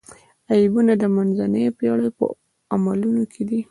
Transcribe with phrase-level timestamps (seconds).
[0.53, 2.25] عیبونه د منځنیو پېړیو په
[2.75, 3.59] عملونو کې دي.